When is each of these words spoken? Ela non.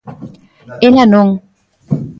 Ela 0.87 1.03
non. 1.13 1.29